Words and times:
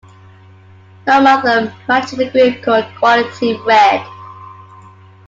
Her 1.05 1.21
mother 1.21 1.71
managed 1.87 2.19
a 2.19 2.27
group 2.31 2.63
called 2.63 2.85
Quality 2.95 3.55
Red. 3.67 4.03